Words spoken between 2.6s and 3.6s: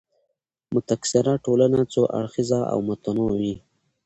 او متنوع وي.